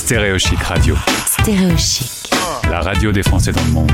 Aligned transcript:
Stéréochic 0.00 0.58
Radio. 0.62 0.96
Stéréochic. 1.26 2.30
La 2.70 2.80
radio 2.80 3.12
des 3.12 3.22
Français 3.22 3.52
dans 3.52 3.62
le 3.62 3.70
monde. 3.70 3.92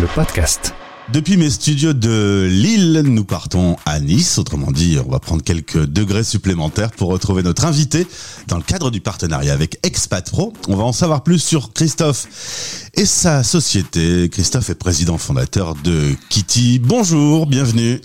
Le 0.00 0.06
podcast. 0.08 0.74
Depuis 1.12 1.36
mes 1.36 1.48
studios 1.48 1.92
de 1.92 2.48
Lille, 2.50 3.02
nous 3.04 3.24
partons 3.24 3.76
à 3.86 4.00
Nice. 4.00 4.36
Autrement 4.36 4.72
dit, 4.72 4.98
on 5.02 5.10
va 5.10 5.20
prendre 5.20 5.44
quelques 5.44 5.86
degrés 5.86 6.24
supplémentaires 6.24 6.90
pour 6.90 7.08
retrouver 7.08 7.44
notre 7.44 7.66
invité 7.66 8.06
dans 8.48 8.56
le 8.56 8.64
cadre 8.64 8.90
du 8.90 9.00
partenariat 9.00 9.52
avec 9.54 9.78
Expat 9.84 10.28
Pro. 10.28 10.52
On 10.66 10.74
va 10.74 10.82
en 10.82 10.92
savoir 10.92 11.22
plus 11.22 11.38
sur 11.38 11.72
Christophe 11.72 12.26
et 12.94 13.06
sa 13.06 13.44
société. 13.44 14.28
Christophe 14.28 14.70
est 14.70 14.74
président 14.74 15.18
fondateur 15.18 15.76
de 15.76 16.14
Kitty. 16.30 16.80
Bonjour, 16.80 17.46
bienvenue. 17.46 18.00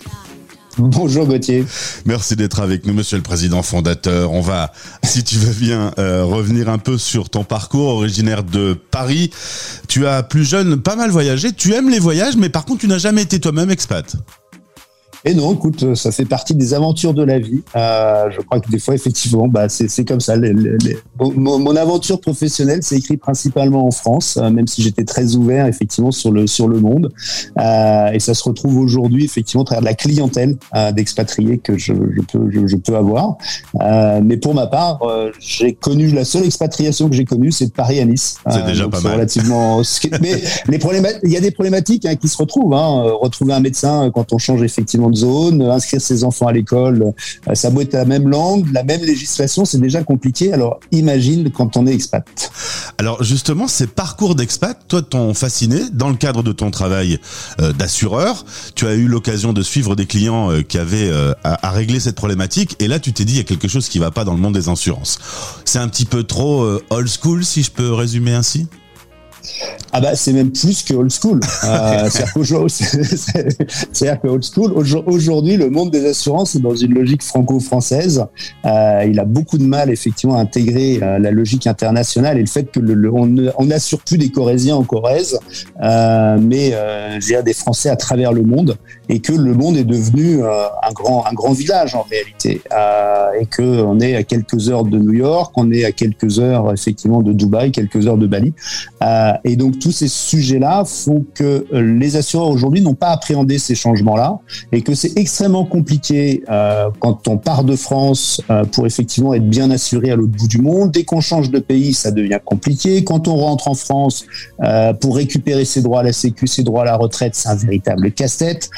Bonjour 0.78 1.26
Gauthier. 1.26 1.64
Merci 2.04 2.34
d'être 2.34 2.60
avec 2.60 2.84
nous, 2.84 2.94
Monsieur 2.94 3.16
le 3.16 3.22
Président 3.22 3.62
fondateur. 3.62 4.32
On 4.32 4.40
va, 4.40 4.72
si 5.04 5.22
tu 5.22 5.36
veux 5.36 5.52
bien, 5.52 5.92
euh, 5.98 6.24
revenir 6.24 6.68
un 6.68 6.78
peu 6.78 6.98
sur 6.98 7.30
ton 7.30 7.44
parcours 7.44 7.88
originaire 7.88 8.42
de 8.42 8.76
Paris. 8.90 9.30
Tu 9.88 10.06
as 10.06 10.22
plus 10.22 10.44
jeune 10.44 10.80
pas 10.80 10.96
mal 10.96 11.10
voyagé. 11.10 11.52
Tu 11.52 11.74
aimes 11.74 11.90
les 11.90 12.00
voyages, 12.00 12.36
mais 12.36 12.48
par 12.48 12.64
contre, 12.64 12.80
tu 12.80 12.88
n'as 12.88 12.98
jamais 12.98 13.22
été 13.22 13.38
toi-même 13.38 13.70
expat. 13.70 14.16
Et 15.26 15.34
non, 15.34 15.54
écoute, 15.54 15.82
euh, 15.82 15.94
ça 15.94 16.12
fait 16.12 16.26
partie 16.26 16.54
des 16.54 16.74
aventures 16.74 17.14
de 17.14 17.22
la 17.22 17.38
vie. 17.38 17.62
Euh, 17.76 18.30
je 18.30 18.42
crois 18.42 18.60
que 18.60 18.70
des 18.70 18.78
fois, 18.78 18.94
effectivement, 18.94 19.48
bah, 19.48 19.70
c'est 19.70 20.04
comme 20.04 20.20
ça. 20.20 20.36
Les, 20.36 20.52
les, 20.52 20.98
mon, 21.18 21.58
mon, 21.58 21.76
aventure 21.76 22.20
professionnelle 22.20 22.82
s'est 22.82 22.96
écrite 22.96 23.20
principalement 23.20 23.86
en 23.86 23.90
France, 23.90 24.36
euh, 24.36 24.50
même 24.50 24.66
si 24.66 24.82
j'étais 24.82 25.04
très 25.04 25.34
ouvert, 25.34 25.66
effectivement, 25.66 26.10
sur 26.10 26.30
le, 26.30 26.46
sur 26.46 26.68
le 26.68 26.78
monde. 26.78 27.10
Euh, 27.58 28.10
et 28.12 28.20
ça 28.20 28.34
se 28.34 28.44
retrouve 28.44 28.76
aujourd'hui, 28.76 29.24
effectivement, 29.24 29.62
à 29.62 29.66
travers 29.66 29.80
de 29.80 29.86
la 29.86 29.94
clientèle 29.94 30.56
d'expatriés 30.92 31.56
que 31.56 31.78
je, 31.78 31.94
je 31.94 32.20
peux, 32.20 32.50
je, 32.50 32.66
je, 32.66 32.76
peux 32.76 32.96
avoir. 32.96 33.38
Mais 34.22 34.36
pour 34.36 34.54
ma 34.54 34.66
part, 34.66 35.00
j'ai 35.40 35.72
connu, 35.72 36.08
la 36.08 36.24
seule 36.24 36.44
expatriation 36.44 37.08
que 37.08 37.14
j'ai 37.14 37.24
connue, 37.24 37.50
c'est 37.50 37.66
de 37.66 37.72
Paris 37.72 37.98
à 37.98 38.04
Nice. 38.04 38.36
C'est 38.50 38.66
déjà 38.66 38.88
pas 38.88 39.00
mal. 39.00 39.14
Relativement... 39.14 39.80
mais 40.20 40.42
les 40.68 40.78
il 41.24 41.30
y 41.30 41.36
a 41.36 41.40
des 41.40 41.50
problématiques 41.50 42.04
hein, 42.04 42.16
qui 42.16 42.28
se 42.28 42.36
retrouvent. 42.36 42.74
Hein. 42.74 43.04
Retrouver 43.20 43.54
un 43.54 43.60
médecin 43.60 44.10
quand 44.14 44.32
on 44.32 44.38
change 44.38 44.62
effectivement 44.62 45.10
zone, 45.14 45.62
inscrire 45.62 46.00
ses 46.00 46.24
enfants 46.24 46.46
à 46.46 46.52
l'école, 46.52 47.12
euh, 47.48 47.54
ça 47.54 47.70
doit 47.70 47.82
être 47.82 47.94
la 47.94 48.04
même 48.04 48.28
langue, 48.28 48.70
la 48.72 48.82
même 48.82 49.02
législation, 49.02 49.64
c'est 49.64 49.80
déjà 49.80 50.02
compliqué. 50.02 50.52
Alors 50.52 50.80
imagine 50.92 51.50
quand 51.50 51.76
on 51.76 51.86
est 51.86 51.94
expat. 51.94 52.24
Alors 52.98 53.22
justement, 53.22 53.68
ces 53.68 53.86
parcours 53.86 54.34
d'expat, 54.34 54.78
toi, 54.88 55.02
t'ont 55.02 55.34
fasciné 55.34 55.80
dans 55.92 56.08
le 56.08 56.16
cadre 56.16 56.42
de 56.42 56.52
ton 56.52 56.70
travail 56.70 57.18
euh, 57.60 57.72
d'assureur. 57.72 58.44
Tu 58.74 58.86
as 58.86 58.94
eu 58.94 59.06
l'occasion 59.06 59.52
de 59.52 59.62
suivre 59.62 59.96
des 59.96 60.06
clients 60.06 60.50
euh, 60.50 60.62
qui 60.62 60.78
avaient 60.78 61.10
à, 61.44 61.68
à, 61.68 61.70
régler 61.70 62.00
cette 62.00 62.16
problématique, 62.16 62.76
et 62.78 62.88
là, 62.88 62.98
tu 62.98 63.12
t'es 63.12 63.24
dit 63.24 63.34
il 63.34 63.38
y 63.38 63.40
a 63.40 63.44
quelque 63.44 63.68
chose 63.68 63.88
qui 63.88 63.98
va 63.98 64.10
pas 64.10 64.24
dans 64.24 64.34
le 64.34 64.40
monde 64.40 64.54
des 64.54 64.68
assurances. 64.68 65.18
C'est 65.64 65.78
un 65.78 65.88
petit 65.88 66.04
peu 66.04 66.24
trop 66.24 66.64
old 66.90 67.08
school, 67.08 67.44
si 67.44 67.62
je 67.62 67.70
peux 67.70 67.92
résumer 67.92 68.32
ainsi? 68.32 68.68
Ah 69.96 70.00
bah 70.00 70.16
c'est 70.16 70.32
même 70.32 70.50
plus 70.50 70.82
que 70.82 70.92
old 70.92 71.12
school. 71.12 71.38
Euh, 71.62 72.08
C'est-à-dire 72.68 74.20
que 74.20 74.26
old 74.26 74.42
school, 74.42 74.72
aujourd'hui, 75.06 75.56
le 75.56 75.70
monde 75.70 75.92
des 75.92 76.04
assurances 76.04 76.56
est 76.56 76.58
dans 76.58 76.74
une 76.74 76.94
logique 76.94 77.22
franco-française. 77.22 78.26
Euh, 78.66 79.06
il 79.08 79.20
a 79.20 79.24
beaucoup 79.24 79.56
de 79.56 79.62
mal 79.62 79.90
effectivement 79.90 80.36
à 80.36 80.40
intégrer 80.40 80.98
euh, 81.00 81.20
la 81.20 81.30
logique 81.30 81.68
internationale 81.68 82.38
et 82.38 82.40
le 82.40 82.48
fait 82.48 82.72
que 82.72 82.80
le, 82.80 83.08
on 83.14 83.64
n'assure 83.66 84.00
plus 84.00 84.18
des 84.18 84.30
Corésiens 84.30 84.74
en 84.74 84.82
Corrèze, 84.82 85.38
mais 85.80 86.74
des 87.44 87.52
Français 87.52 87.88
à 87.88 87.96
travers 87.96 88.32
le 88.32 88.42
monde 88.42 88.76
et 89.08 89.20
que 89.20 89.32
le 89.32 89.54
monde 89.54 89.76
est 89.76 89.84
devenu 89.84 90.42
un 90.42 90.92
grand 90.92 91.24
un 91.26 91.34
grand 91.34 91.52
village 91.52 91.94
en 91.94 92.04
réalité 92.10 92.62
et 93.38 93.46
que 93.46 93.62
on 93.62 94.00
est 94.00 94.16
à 94.16 94.24
quelques 94.24 94.70
heures 94.70 94.84
de 94.84 94.98
New 94.98 95.12
York, 95.12 95.52
on 95.56 95.70
est 95.70 95.84
à 95.84 95.92
quelques 95.92 96.40
heures 96.40 96.72
effectivement 96.72 97.22
de 97.22 97.32
Dubaï, 97.32 97.70
quelques 97.70 98.08
heures 98.08 98.18
de 98.18 98.26
Bali. 98.26 98.54
Et 99.44 99.56
donc 99.56 99.78
tous 99.84 99.92
ces 99.92 100.08
sujets-là 100.08 100.86
font 100.86 101.26
que 101.34 101.66
euh, 101.74 101.82
les 101.98 102.16
assureurs 102.16 102.48
aujourd'hui 102.48 102.80
n'ont 102.80 102.94
pas 102.94 103.10
appréhendé 103.10 103.58
ces 103.58 103.74
changements-là 103.74 104.38
et 104.72 104.80
que 104.80 104.94
c'est 104.94 105.18
extrêmement 105.18 105.66
compliqué 105.66 106.42
euh, 106.48 106.88
quand 107.00 107.28
on 107.28 107.36
part 107.36 107.64
de 107.64 107.76
France 107.76 108.40
euh, 108.48 108.64
pour 108.64 108.86
effectivement 108.86 109.34
être 109.34 109.46
bien 109.46 109.70
assuré 109.70 110.10
à 110.10 110.16
l'autre 110.16 110.32
bout 110.32 110.48
du 110.48 110.56
monde. 110.56 110.90
Dès 110.90 111.04
qu'on 111.04 111.20
change 111.20 111.50
de 111.50 111.58
pays, 111.58 111.92
ça 111.92 112.12
devient 112.12 112.38
compliqué. 112.42 113.04
Quand 113.04 113.28
on 113.28 113.36
rentre 113.36 113.68
en 113.68 113.74
France 113.74 114.24
pour 115.00 115.16
récupérer 115.16 115.66
ses 115.66 115.82
droits 115.82 116.00
à 116.00 116.02
la 116.02 116.14
Sécu, 116.14 116.46
ses 116.46 116.62
droits 116.62 116.82
à 116.82 116.86
la 116.86 116.96
retraite, 116.96 117.34
c'est 117.34 117.50
un 117.50 117.54
véritable 117.54 118.10
casse-tête. 118.12 118.70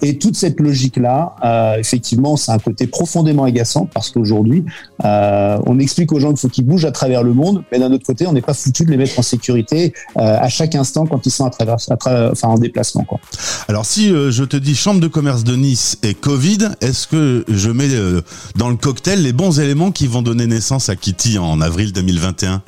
Et 0.00 0.16
toute 0.18 0.36
cette 0.36 0.58
logique-là, 0.58 1.76
effectivement, 1.78 2.36
c'est 2.36 2.52
un 2.52 2.58
côté 2.58 2.86
profondément 2.86 3.44
agaçant 3.44 3.86
parce 3.92 4.10
qu'aujourd'hui, 4.10 4.64
on 5.02 5.78
explique 5.78 6.12
aux 6.12 6.20
gens 6.20 6.30
qu'il 6.30 6.38
faut 6.38 6.48
qu'ils 6.48 6.66
bougent 6.66 6.86
à 6.86 6.92
travers 6.92 7.22
le 7.22 7.34
monde, 7.34 7.64
mais 7.70 7.78
d'un 7.78 7.92
autre 7.92 8.06
côté, 8.06 8.26
on 8.26 8.32
n'est 8.32 8.40
pas 8.40 8.54
foutu 8.54 8.84
de 8.84 8.90
les 8.90 8.96
mettre 8.96 9.18
en 9.18 9.22
sécurité 9.22 9.92
à 10.16 10.48
chaque 10.48 10.74
instant 10.74 11.06
quand 11.06 11.24
ils 11.26 11.30
sont 11.30 11.44
à 11.44 11.50
travers, 11.50 11.76
à 11.90 12.30
enfin, 12.30 12.48
en 12.48 12.58
déplacement. 12.58 13.04
Quoi. 13.04 13.20
Alors 13.68 13.86
si 13.86 14.10
euh, 14.10 14.30
je 14.30 14.44
te 14.44 14.56
dis 14.56 14.74
chambre 14.74 15.00
de 15.00 15.08
commerce 15.08 15.44
de 15.44 15.56
Nice 15.56 15.98
et 16.02 16.14
Covid, 16.14 16.70
est-ce 16.80 17.06
que 17.06 17.44
je 17.48 17.70
mets 17.70 17.92
euh, 17.92 18.22
dans 18.56 18.68
le 18.68 18.76
cocktail 18.76 19.22
les 19.22 19.32
bons 19.32 19.60
éléments 19.60 19.90
qui 19.90 20.06
vont 20.06 20.22
donner 20.22 20.46
naissance 20.46 20.88
à 20.88 20.96
Kitty 20.96 21.38
en 21.38 21.60
avril 21.60 21.92
2021 21.92 22.62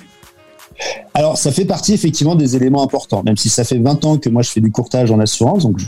alors, 1.15 1.39
ça 1.39 1.53
fait 1.53 1.65
partie 1.65 1.95
effectivement 1.95 2.35
des 2.35 2.55
éléments 2.55 2.83
importants, 2.83 3.23
même 3.25 3.39
si 3.39 3.49
ça 3.49 3.65
fait 3.65 3.79
20 3.79 4.05
ans 4.05 4.19
que 4.19 4.29
moi 4.29 4.43
je 4.43 4.51
fais 4.51 4.61
du 4.61 4.71
courtage 4.71 5.11
en 5.11 5.19
assurance, 5.19 5.63
donc 5.63 5.79
je, 5.79 5.87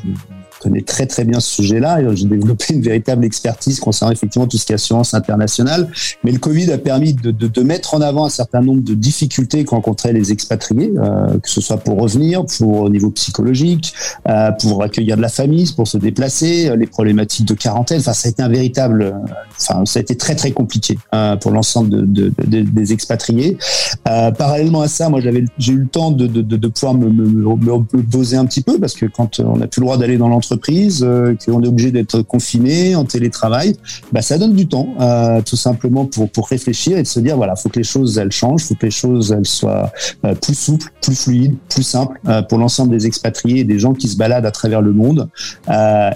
connais 0.58 0.82
très 0.82 1.06
très 1.06 1.24
bien 1.24 1.40
ce 1.40 1.54
sujet-là. 1.56 2.14
J'ai 2.14 2.26
développé 2.26 2.74
une 2.74 2.82
véritable 2.82 3.24
expertise 3.24 3.80
concernant 3.80 4.12
effectivement 4.12 4.46
tout 4.46 4.56
ce 4.56 4.66
qui 4.66 4.72
est 4.72 4.76
assurance 4.76 5.14
internationale. 5.14 5.90
Mais 6.24 6.32
le 6.32 6.38
Covid 6.38 6.70
a 6.72 6.78
permis 6.78 7.14
de, 7.14 7.62
mettre 7.62 7.94
en 7.94 8.00
avant 8.00 8.24
un 8.24 8.30
certain 8.30 8.60
nombre 8.60 8.82
de 8.82 8.94
difficultés 8.94 9.64
que 9.64 9.70
rencontraient 9.70 10.12
les 10.12 10.32
expatriés, 10.32 10.92
euh, 10.96 11.38
que 11.38 11.50
ce 11.50 11.60
soit 11.60 11.78
pour 11.78 12.00
revenir, 12.00 12.44
pour 12.46 12.82
au 12.82 12.88
niveau 12.88 13.10
psychologique, 13.10 13.92
euh, 14.28 14.50
pour 14.52 14.82
accueillir 14.82 15.16
de 15.16 15.22
la 15.22 15.28
famille, 15.28 15.70
pour 15.74 15.86
se 15.86 15.98
déplacer, 15.98 16.68
euh, 16.68 16.76
les 16.76 16.86
problématiques 16.86 17.46
de 17.46 17.54
quarantaine. 17.54 18.00
Enfin, 18.00 18.12
ça 18.12 18.28
a 18.28 18.30
été 18.30 18.42
un 18.42 18.48
véritable, 18.48 19.14
enfin, 19.60 19.84
ça 19.84 19.98
a 19.98 20.02
été 20.02 20.16
très 20.16 20.34
très 20.34 20.52
compliqué 20.52 20.98
pour 21.40 21.50
l'ensemble 21.50 21.90
de, 21.90 22.32
de, 22.38 22.60
des 22.62 22.92
expatriés. 22.92 23.58
Parallèlement 24.04 24.82
à 24.82 24.88
ça, 24.88 25.08
moi, 25.08 25.20
j'avais, 25.20 25.44
j'ai 25.58 25.72
eu 25.72 25.78
le 25.78 25.88
temps 25.88 26.10
de, 26.10 26.26
de 26.26 26.68
pouvoir 26.68 26.94
me, 26.94 27.08
me, 27.08 27.26
me, 27.26 28.02
poser 28.02 28.36
un 28.36 28.46
petit 28.46 28.62
peu 28.62 28.78
parce 28.78 28.94
que 28.94 29.06
quand 29.06 29.40
on 29.40 29.58
n'a 29.58 29.66
plus 29.66 29.80
le 29.80 29.86
droit 29.86 29.96
d'aller 29.96 30.18
dans 30.18 30.28
l'entreprise 30.28 30.47
euh, 30.52 31.34
qu'on 31.44 31.62
est 31.62 31.68
obligé 31.68 31.90
d'être 31.90 32.22
confiné 32.22 32.94
en 32.94 33.04
télétravail, 33.04 33.76
bah, 34.12 34.22
ça 34.22 34.38
donne 34.38 34.54
du 34.54 34.66
temps, 34.66 34.88
euh, 35.00 35.40
tout 35.42 35.56
simplement 35.56 36.06
pour, 36.06 36.30
pour 36.30 36.48
réfléchir 36.48 36.98
et 36.98 37.02
de 37.02 37.06
se 37.06 37.20
dire, 37.20 37.36
voilà, 37.36 37.56
faut 37.56 37.68
que 37.68 37.78
les 37.78 37.84
choses, 37.84 38.18
elles 38.18 38.32
changent, 38.32 38.64
faut 38.64 38.74
que 38.74 38.86
les 38.86 38.90
choses, 38.90 39.32
elles 39.32 39.46
soient 39.46 39.92
euh, 40.24 40.34
plus 40.34 40.54
souples, 40.54 40.90
plus 41.00 41.14
fluides, 41.14 41.56
plus 41.68 41.82
simples 41.82 42.18
pour 42.48 42.58
l'ensemble 42.58 42.90
des 42.90 43.06
expatriés 43.06 43.60
et 43.60 43.64
des 43.64 43.78
gens 43.78 43.92
qui 43.92 44.08
se 44.08 44.16
baladent 44.16 44.46
à 44.46 44.50
travers 44.50 44.82
le 44.82 44.92
monde. 44.92 45.28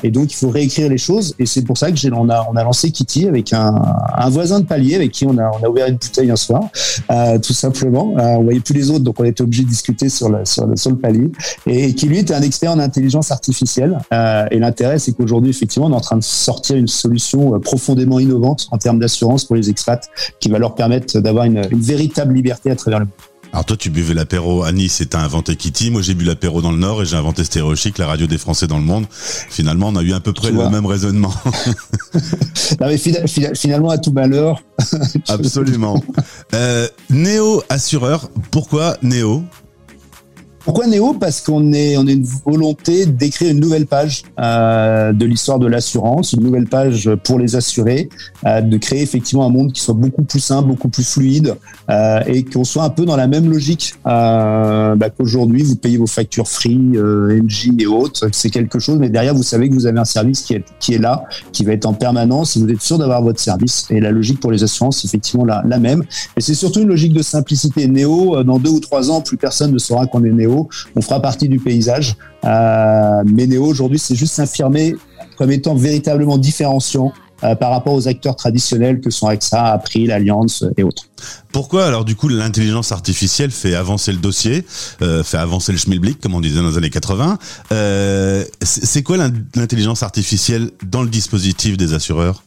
Et 0.02 0.10
donc, 0.10 0.32
il 0.32 0.36
faut 0.36 0.50
réécrire 0.50 0.88
les 0.88 0.98
choses. 0.98 1.34
Et 1.38 1.46
c'est 1.46 1.62
pour 1.62 1.78
ça 1.78 1.90
que 1.90 1.96
j'ai, 1.96 2.12
on 2.12 2.28
a, 2.28 2.46
on 2.50 2.56
a 2.56 2.64
lancé 2.64 2.90
Kitty 2.90 3.26
avec 3.26 3.52
un, 3.52 3.74
un 4.14 4.28
voisin 4.28 4.60
de 4.60 4.66
palier 4.66 4.96
avec 4.96 5.12
qui 5.12 5.26
on 5.26 5.36
a, 5.38 5.50
on 5.50 5.64
a 5.64 5.68
ouvert 5.68 5.86
une 5.88 5.96
bouteille 5.96 6.30
un 6.30 6.36
soir, 6.36 6.62
tout 7.42 7.52
simplement. 7.52 8.14
on 8.16 8.42
voyait 8.42 8.60
plus 8.60 8.74
les 8.74 8.90
autres, 8.90 9.04
donc 9.04 9.18
on 9.20 9.24
était 9.24 9.42
obligé 9.42 9.64
de 9.64 9.68
discuter 9.68 10.08
sur 10.08 10.28
le, 10.28 10.44
sur 10.44 10.66
le, 10.66 10.96
palier. 10.96 11.30
Et, 11.66 11.94
qui 11.94 12.06
lui 12.06 12.18
était 12.18 12.34
un 12.34 12.42
expert 12.42 12.72
en 12.72 12.78
intelligence 12.78 13.30
artificielle. 13.30 13.98
Et 14.50 14.58
l'intérêt, 14.58 14.98
c'est 14.98 15.12
qu'aujourd'hui, 15.12 15.50
effectivement, 15.50 15.86
on 15.86 15.92
est 15.92 15.96
en 15.96 16.00
train 16.00 16.16
de 16.16 16.22
sortir 16.22 16.76
une 16.76 16.88
solution 16.88 17.54
euh, 17.54 17.58
profondément 17.58 18.18
innovante 18.18 18.68
en 18.70 18.78
termes 18.78 18.98
d'assurance 18.98 19.44
pour 19.44 19.56
les 19.56 19.70
expats 19.70 20.08
qui 20.40 20.48
va 20.48 20.58
leur 20.58 20.74
permettre 20.74 21.20
d'avoir 21.20 21.44
une, 21.44 21.62
une 21.70 21.80
véritable 21.80 22.34
liberté 22.34 22.70
à 22.70 22.76
travers 22.76 23.00
le 23.00 23.04
monde. 23.06 23.14
Alors 23.52 23.66
toi, 23.66 23.76
tu 23.76 23.90
buvais 23.90 24.14
l'apéro 24.14 24.62
à 24.62 24.72
Nice 24.72 25.02
et 25.02 25.06
t'as 25.06 25.20
inventé 25.20 25.56
Kitty. 25.56 25.90
Moi, 25.90 26.00
j'ai 26.00 26.14
bu 26.14 26.24
l'apéro 26.24 26.62
dans 26.62 26.72
le 26.72 26.78
Nord 26.78 27.02
et 27.02 27.04
j'ai 27.04 27.16
inventé 27.16 27.44
Stéréochic, 27.44 27.98
la 27.98 28.06
radio 28.06 28.26
des 28.26 28.38
Français 28.38 28.66
dans 28.66 28.78
le 28.78 28.84
monde. 28.84 29.04
Finalement, 29.10 29.88
on 29.88 29.96
a 29.96 30.02
eu 30.02 30.14
à 30.14 30.20
peu 30.20 30.32
près 30.32 30.50
le 30.50 30.70
même 30.70 30.86
raisonnement. 30.86 31.34
non, 32.80 32.86
mais 32.86 32.96
finalement, 32.96 33.90
à 33.90 33.98
tout 33.98 34.12
malheur. 34.12 34.62
Absolument. 35.28 36.02
Euh, 36.54 36.88
Néo 37.10 37.62
assureur. 37.68 38.30
Pourquoi 38.50 38.96
Néo? 39.02 39.44
Pourquoi 40.64 40.86
Néo? 40.86 41.14
Parce 41.14 41.40
qu'on 41.40 41.72
est 41.72 41.96
on 41.96 42.06
a 42.06 42.12
une 42.12 42.26
volonté 42.44 43.06
d'écrire 43.06 43.50
une 43.50 43.60
nouvelle 43.60 43.86
page 43.86 44.22
euh, 44.38 45.12
de 45.12 45.24
l'histoire 45.26 45.58
de 45.58 45.66
l'assurance, 45.66 46.32
une 46.32 46.42
nouvelle 46.42 46.66
page 46.66 47.10
pour 47.24 47.38
les 47.38 47.56
assurés, 47.56 48.08
euh, 48.46 48.60
de 48.60 48.76
créer 48.76 49.02
effectivement 49.02 49.44
un 49.44 49.50
monde 49.50 49.72
qui 49.72 49.80
soit 49.80 49.94
beaucoup 49.94 50.22
plus 50.22 50.40
simple, 50.40 50.68
beaucoup 50.68 50.88
plus 50.88 51.04
fluide 51.08 51.56
euh, 51.90 52.20
et 52.26 52.44
qu'on 52.44 52.64
soit 52.64 52.84
un 52.84 52.90
peu 52.90 53.04
dans 53.04 53.16
la 53.16 53.26
même 53.26 53.50
logique 53.50 53.94
euh, 54.06 54.94
bah, 54.94 55.10
qu'aujourd'hui 55.10 55.62
vous 55.62 55.76
payez 55.76 55.96
vos 55.96 56.06
factures 56.06 56.48
free, 56.48 56.92
euh, 56.94 57.40
NG 57.40 57.80
et 57.80 57.86
autres, 57.86 58.28
c'est 58.32 58.50
quelque 58.50 58.78
chose, 58.78 58.98
mais 58.98 59.10
derrière 59.10 59.34
vous 59.34 59.42
savez 59.42 59.68
que 59.68 59.74
vous 59.74 59.86
avez 59.86 59.98
un 59.98 60.04
service 60.04 60.42
qui 60.42 60.54
est 60.54 60.64
qui 60.78 60.94
est 60.94 60.98
là, 60.98 61.24
qui 61.52 61.64
va 61.64 61.72
être 61.72 61.86
en 61.86 61.92
permanence 61.92 62.56
et 62.56 62.60
vous 62.60 62.68
êtes 62.68 62.82
sûr 62.82 62.98
d'avoir 62.98 63.22
votre 63.22 63.40
service. 63.40 63.86
Et 63.90 64.00
la 64.00 64.10
logique 64.10 64.40
pour 64.40 64.52
les 64.52 64.62
assurances, 64.62 65.00
c'est 65.00 65.08
effectivement 65.08 65.44
la, 65.44 65.62
la 65.66 65.78
même. 65.78 66.04
Et 66.36 66.40
c'est 66.40 66.54
surtout 66.54 66.80
une 66.80 66.88
logique 66.88 67.12
de 67.12 67.22
simplicité. 67.22 67.88
Néo, 67.88 68.36
euh, 68.36 68.44
dans 68.44 68.58
deux 68.58 68.70
ou 68.70 68.80
trois 68.80 69.10
ans, 69.10 69.20
plus 69.20 69.36
personne 69.36 69.72
ne 69.72 69.78
saura 69.78 70.06
qu'on 70.06 70.24
est 70.24 70.30
Néo 70.30 70.51
on 70.96 71.00
fera 71.00 71.20
partie 71.20 71.48
du 71.48 71.58
paysage. 71.58 72.16
Euh, 72.44 73.22
mais 73.26 73.46
Néo 73.46 73.64
aujourd'hui, 73.64 73.98
c'est 73.98 74.14
juste 74.14 74.34
s'affirmer 74.34 74.94
comme 75.36 75.50
étant 75.50 75.74
véritablement 75.74 76.38
différenciant 76.38 77.12
par 77.58 77.72
rapport 77.72 77.94
aux 77.94 78.06
acteurs 78.06 78.36
traditionnels 78.36 79.00
que 79.00 79.10
sont 79.10 79.26
AXA, 79.26 79.64
April, 79.64 80.12
Allianz 80.12 80.70
et 80.76 80.84
autres. 80.84 81.08
Pourquoi 81.50 81.86
alors 81.86 82.04
du 82.04 82.14
coup 82.14 82.28
l'intelligence 82.28 82.92
artificielle 82.92 83.50
fait 83.50 83.74
avancer 83.74 84.12
le 84.12 84.18
dossier, 84.18 84.64
fait 84.64 85.38
avancer 85.38 85.72
le 85.72 85.78
schmilblick 85.78 86.20
comme 86.20 86.36
on 86.36 86.40
disait 86.40 86.60
dans 86.60 86.68
les 86.68 86.78
années 86.78 86.90
80 86.90 87.38
C'est 88.62 89.02
quoi 89.02 89.16
l'intelligence 89.56 90.04
artificielle 90.04 90.70
dans 90.88 91.02
le 91.02 91.08
dispositif 91.08 91.76
des 91.76 91.94
assureurs? 91.94 92.44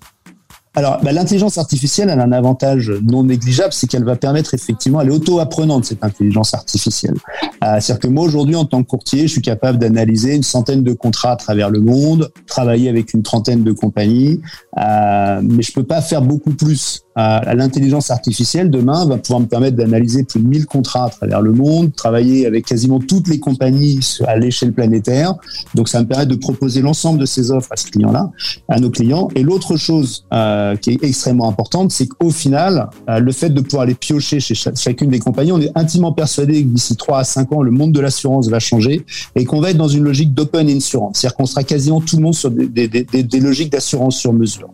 Alors, 0.75 0.99
bah, 1.01 1.13
l'intelligence 1.13 1.57
artificielle, 1.57 2.09
elle 2.09 2.19
a 2.19 2.23
un 2.23 2.33
avantage 2.33 2.91
non 3.01 3.23
négligeable, 3.23 3.71
c'est 3.71 3.87
qu'elle 3.87 4.03
va 4.03 4.17
permettre 4.17 4.53
effectivement, 4.53 4.99
elle 4.99 5.07
est 5.07 5.11
auto-apprenante, 5.11 5.85
cette 5.85 6.03
intelligence 6.03 6.53
artificielle. 6.53 7.15
Euh, 7.63 7.77
C'est-à-dire 7.79 7.99
que 7.99 8.07
moi, 8.07 8.25
aujourd'hui, 8.25 8.55
en 8.55 8.65
tant 8.65 8.83
que 8.83 8.87
courtier, 8.87 9.21
je 9.21 9.31
suis 9.31 9.41
capable 9.41 9.77
d'analyser 9.77 10.35
une 10.35 10.43
centaine 10.43 10.83
de 10.83 10.91
contrats 10.91 11.31
à 11.31 11.35
travers 11.37 11.69
le 11.69 11.79
monde, 11.79 12.29
travailler 12.45 12.89
avec 12.89 13.13
une 13.13 13.23
trentaine 13.23 13.63
de 13.63 13.71
compagnies, 13.71 14.41
euh, 14.77 15.39
mais 15.41 15.63
je 15.63 15.71
peux 15.71 15.83
pas 15.83 16.01
faire 16.01 16.21
beaucoup 16.21 16.51
plus. 16.51 17.03
Euh, 17.17 17.39
L'intelligence 17.53 18.11
artificielle, 18.11 18.69
demain, 18.69 19.05
va 19.05 19.17
pouvoir 19.17 19.39
me 19.39 19.45
permettre 19.45 19.77
d'analyser 19.77 20.25
plus 20.25 20.41
de 20.41 20.47
1000 20.47 20.65
contrats 20.65 21.05
à 21.05 21.09
travers 21.09 21.41
le 21.41 21.53
monde, 21.53 21.95
travailler 21.95 22.45
avec 22.45 22.65
quasiment 22.65 22.99
toutes 22.99 23.29
les 23.29 23.39
compagnies 23.39 24.01
à 24.27 24.35
l'échelle 24.35 24.73
planétaire. 24.73 25.35
Donc, 25.75 25.87
ça 25.87 26.01
me 26.01 26.07
permet 26.07 26.25
de 26.25 26.35
proposer 26.35 26.81
l'ensemble 26.81 27.19
de 27.19 27.25
ces 27.25 27.51
offres 27.51 27.71
à 27.71 27.77
ce 27.77 27.85
client-là, 27.85 28.31
à 28.67 28.81
nos 28.81 28.89
clients. 28.89 29.29
Et 29.35 29.43
l'autre 29.43 29.77
chose... 29.77 30.25
euh, 30.65 30.75
qui 30.75 30.91
est 30.91 31.03
extrêmement 31.03 31.47
importante, 31.47 31.91
c'est 31.91 32.07
qu'au 32.07 32.29
final, 32.29 32.89
euh, 33.09 33.19
le 33.19 33.31
fait 33.31 33.49
de 33.49 33.61
pouvoir 33.61 33.85
les 33.85 33.95
piocher 33.95 34.39
chez 34.39 34.55
chacune 34.55 35.09
des 35.09 35.19
compagnies, 35.19 35.51
on 35.51 35.61
est 35.61 35.71
intimement 35.75 36.11
persuadé 36.11 36.63
que 36.63 36.69
d'ici 36.69 36.95
3 36.95 37.19
à 37.19 37.23
5 37.23 37.51
ans, 37.53 37.61
le 37.61 37.71
monde 37.71 37.91
de 37.91 37.99
l'assurance 37.99 38.49
va 38.49 38.59
changer 38.59 39.05
et 39.35 39.45
qu'on 39.45 39.61
va 39.61 39.71
être 39.71 39.77
dans 39.77 39.87
une 39.87 40.03
logique 40.03 40.33
d'open 40.33 40.69
insurance. 40.69 41.19
C'est-à-dire 41.19 41.37
qu'on 41.37 41.45
sera 41.45 41.63
quasiment 41.63 42.01
tout 42.01 42.17
le 42.17 42.23
monde 42.23 42.35
sur 42.35 42.51
des 42.51 43.39
logiques 43.39 43.71
d'assurance 43.71 44.17
sur 44.17 44.33
mesure. 44.33 44.69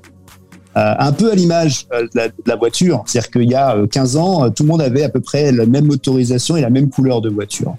Euh, 0.77 0.93
un 0.99 1.11
peu 1.11 1.31
à 1.31 1.35
l'image 1.35 1.85
de, 1.91 2.07
de, 2.27 2.31
la 2.45 2.55
voiture, 2.55 3.03
c'est-à-dire 3.05 3.29
qu'il 3.31 3.49
y 3.49 3.55
a 3.55 3.75
15 3.91 4.15
ans, 4.15 4.49
tout 4.51 4.63
le 4.63 4.69
monde 4.69 4.81
avait 4.81 5.03
à 5.03 5.09
peu 5.09 5.19
près 5.19 5.51
la 5.51 5.65
même 5.65 5.85
motorisation 5.85 6.55
et 6.55 6.61
la 6.61 6.69
même 6.69 6.89
couleur 6.89 7.19
de 7.21 7.29
voiture. 7.29 7.75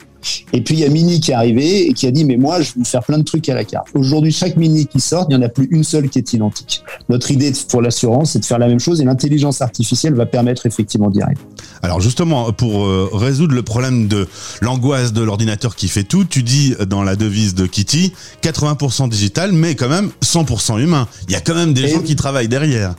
Et 0.53 0.61
puis 0.61 0.75
il 0.75 0.81
y 0.81 0.85
a 0.85 0.89
Mini 0.89 1.21
qui 1.21 1.31
est 1.31 1.35
arrivé 1.35 1.89
et 1.89 1.93
qui 1.93 2.07
a 2.07 2.11
dit 2.11 2.25
mais 2.25 2.37
moi 2.37 2.61
je 2.61 2.73
vais 2.77 2.85
faire 2.85 3.03
plein 3.03 3.19
de 3.19 3.25
trucs 3.25 3.49
à 3.49 3.55
la 3.55 3.65
carte. 3.65 3.89
Aujourd'hui 3.95 4.33
chaque 4.33 4.57
Mini 4.57 4.87
qui 4.87 5.01
sort, 5.01 5.27
il 5.29 5.37
n'y 5.37 5.43
en 5.43 5.47
a 5.47 5.49
plus 5.49 5.69
une 5.71 5.85
seule 5.85 6.09
qui 6.09 6.19
est 6.19 6.33
identique. 6.33 6.83
Notre 7.09 7.31
idée 7.31 7.53
pour 7.69 7.83
l'assurance 7.83 8.33
c'est 8.33 8.39
de 8.39 8.45
faire 8.45 8.59
la 8.59 8.69
même 8.69 8.81
chose 8.81 9.01
et 9.01 9.05
l'intelligence 9.05 9.63
artificielle 9.63 10.15
va 10.15 10.27
permettre 10.27 10.67
effectivement 10.67 11.11
d'y 11.11 11.23
arriver. 11.23 11.41
Alors 11.83 12.01
justement 12.01 12.53
pour 12.53 12.85
euh, 12.85 13.09
résoudre 13.13 13.55
le 13.55 13.63
problème 13.63 14.09
de 14.09 14.29
l'angoisse 14.61 15.13
de 15.13 15.23
l'ordinateur 15.23 15.77
qui 15.77 15.89
fait 15.89 16.05
tout, 16.05 16.25
tu 16.25 16.43
dis 16.43 16.75
dans 16.89 17.03
la 17.03 17.17
devise 17.17 17.55
de 17.55 17.67
Kitty 17.67 18.13
80% 18.43 19.09
digital 19.09 19.53
mais 19.53 19.75
quand 19.75 19.89
même 19.89 20.11
100% 20.23 20.81
humain. 20.81 21.09
Il 21.29 21.33
y 21.33 21.37
a 21.37 21.41
quand 21.41 21.55
même 21.55 21.75
des 21.75 21.89
gens 21.89 22.01
qui 22.01 22.17
travaillent 22.17 22.49
derrière. 22.49 22.95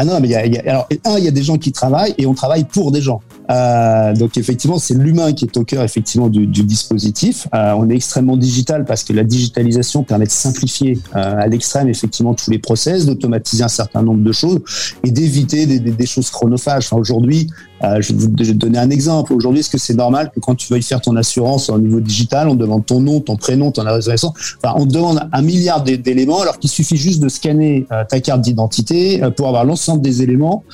Ah 0.00 0.04
non, 0.04 0.20
mais 0.20 0.28
il 0.28 0.30
y 0.30 0.36
a, 0.36 0.46
il 0.46 0.54
y 0.54 0.58
a, 0.58 0.62
alors 0.70 0.88
un, 1.04 1.18
il 1.18 1.24
y 1.24 1.28
a 1.28 1.32
des 1.32 1.42
gens 1.42 1.58
qui 1.58 1.72
travaillent 1.72 2.14
et 2.18 2.26
on 2.26 2.34
travaille 2.34 2.64
pour 2.64 2.92
des 2.92 3.02
gens. 3.02 3.20
Euh, 3.50 4.14
donc 4.14 4.36
effectivement, 4.36 4.78
c'est 4.78 4.94
l'humain 4.94 5.32
qui 5.32 5.46
est 5.46 5.56
au 5.56 5.64
cœur 5.64 5.82
effectivement 5.82 6.28
du, 6.28 6.46
dispositif. 6.46 7.48
Euh, 7.54 7.72
on 7.76 7.88
est 7.88 7.94
extrêmement 7.94 8.36
digital 8.36 8.84
parce 8.84 9.04
que 9.04 9.12
la 9.12 9.24
digitalisation 9.24 10.02
permet 10.02 10.26
de 10.26 10.30
simplifier 10.30 10.98
euh, 11.16 11.36
à 11.38 11.46
l'extrême 11.46 11.88
effectivement 11.88 12.34
tous 12.34 12.50
les 12.50 12.58
process, 12.58 13.06
d'automatiser 13.06 13.64
un 13.64 13.68
certain 13.68 14.02
nombre 14.02 14.22
de 14.22 14.32
choses 14.32 14.60
et 15.04 15.10
d'éviter 15.10 15.66
des, 15.66 16.06
choses 16.06 16.30
chronophages. 16.30 16.92
Aujourd'hui, 16.92 17.48
je 17.82 18.12
vais 18.12 18.18
vous 18.18 18.54
donner 18.54 18.78
un 18.78 18.90
exemple. 18.90 19.32
Aujourd'hui, 19.32 19.60
est-ce 19.60 19.70
que 19.70 19.78
c'est 19.78 19.94
normal 19.94 20.30
que 20.34 20.40
quand 20.40 20.54
tu 20.54 20.72
veuilles 20.72 20.82
faire 20.82 21.00
ton 21.00 21.16
assurance 21.16 21.68
au 21.68 21.78
niveau 21.78 22.00
digital, 22.00 22.48
on 22.48 22.54
demande 22.54 22.86
ton 22.86 23.00
nom, 23.00 23.20
ton 23.20 23.36
prénom, 23.36 23.70
ton 23.70 23.86
adresse 23.86 24.24
enfin, 24.24 24.74
on 24.76 24.86
te 24.86 24.92
demande 24.92 25.28
un 25.32 25.42
milliard 25.42 25.82
d'éléments 25.82 26.40
alors 26.40 26.58
qu'il 26.58 26.70
suffit 26.70 26.96
juste 26.96 27.20
de 27.20 27.28
scanner 27.28 27.86
ta 28.08 28.20
carte 28.20 28.40
d'identité 28.40 29.20
pour 29.36 29.48
avoir 29.48 29.64
l'ensemble 29.64 30.02
des 30.02 30.22
éléments 30.22 30.64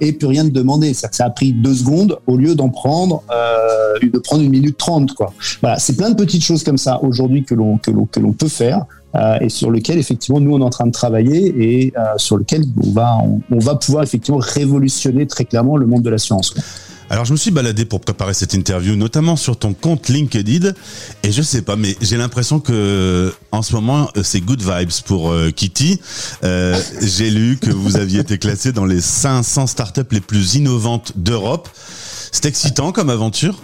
et 0.00 0.12
plus 0.12 0.26
rien 0.26 0.44
de 0.44 0.50
demander. 0.50 0.92
Ça 0.94 1.08
a 1.20 1.30
pris 1.30 1.52
deux 1.52 1.71
secondes 1.72 2.18
au 2.26 2.36
lieu 2.36 2.54
d'en 2.54 2.68
prendre, 2.68 3.22
de 4.02 4.18
prendre 4.18 4.42
une 4.42 4.50
minute 4.50 4.76
trente, 4.76 5.12
quoi. 5.14 5.32
Voilà, 5.60 5.78
c'est 5.78 5.96
plein 5.96 6.10
de 6.10 6.16
petites 6.16 6.42
choses 6.42 6.62
comme 6.64 6.78
ça 6.78 7.00
aujourd'hui 7.02 7.44
que 7.44 7.54
l'on 7.54 7.78
que 7.78 7.90
l'on 7.90 8.06
que 8.06 8.20
l'on 8.20 8.32
peut 8.32 8.48
faire. 8.48 8.84
Euh, 9.14 9.38
et 9.42 9.50
sur 9.50 9.70
lequel 9.70 9.98
effectivement 9.98 10.40
nous 10.40 10.54
on 10.54 10.60
est 10.60 10.64
en 10.64 10.70
train 10.70 10.86
de 10.86 10.92
travailler 10.92 11.54
et 11.58 11.92
euh, 11.98 12.14
sur 12.16 12.38
lequel 12.38 12.62
on 12.82 12.92
va 12.92 13.18
on, 13.22 13.42
on, 13.50 13.58
va 13.58 13.74
pouvoir 13.74 14.02
effectivement 14.02 14.40
révolutionner 14.40 15.26
très 15.26 15.44
clairement 15.44 15.76
le 15.76 15.84
monde 15.84 16.00
de 16.00 16.08
l'assurance. 16.08 16.54
Alors 17.12 17.26
je 17.26 17.32
me 17.32 17.36
suis 17.36 17.50
baladé 17.50 17.84
pour 17.84 18.00
préparer 18.00 18.32
cette 18.32 18.54
interview, 18.54 18.96
notamment 18.96 19.36
sur 19.36 19.58
ton 19.58 19.74
compte 19.74 20.08
LinkedIn, 20.08 20.72
et 21.22 21.30
je 21.30 21.42
sais 21.42 21.60
pas, 21.60 21.76
mais 21.76 21.94
j'ai 22.00 22.16
l'impression 22.16 22.58
que 22.58 23.34
en 23.50 23.60
ce 23.60 23.74
moment 23.74 24.08
c'est 24.22 24.40
good 24.40 24.62
vibes 24.62 25.02
pour 25.04 25.30
euh, 25.30 25.50
Kitty. 25.50 26.00
Euh, 26.42 26.74
j'ai 27.02 27.28
lu 27.28 27.58
que 27.58 27.70
vous 27.70 27.98
aviez 27.98 28.20
été 28.20 28.38
classé 28.38 28.72
dans 28.72 28.86
les 28.86 29.02
500 29.02 29.66
startups 29.66 30.00
les 30.10 30.22
plus 30.22 30.54
innovantes 30.54 31.12
d'Europe. 31.14 31.68
C'est 32.32 32.46
excitant 32.46 32.92
comme 32.92 33.10
aventure? 33.10 33.60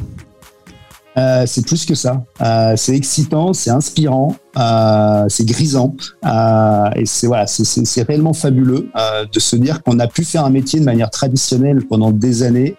Euh, 1.19 1.45
c'est 1.47 1.67
plus 1.67 1.85
que 1.85 1.95
ça. 1.95 2.23
Euh, 2.43 2.75
c'est 2.77 2.95
excitant, 2.95 3.53
c'est 3.53 3.71
inspirant, 3.71 4.37
euh, 4.57 5.25
c'est 5.29 5.45
grisant, 5.45 5.97
euh, 6.25 6.91
et 6.95 7.07
c'est 7.07 7.27
voilà, 7.27 7.47
c'est 7.47 8.03
réellement 8.03 8.35
fabuleux 8.35 8.89
euh, 8.97 9.25
de 9.33 9.41
se 9.41 9.57
dire 9.57 9.83
qu'on 9.83 9.99
a 9.99 10.07
pu 10.07 10.25
faire 10.25 10.45
un 10.45 10.51
métier 10.51 10.79
de 10.79 10.85
manière 10.85 11.11
traditionnelle 11.11 11.81
pendant 11.89 12.13
des 12.13 12.43
années. 12.45 12.77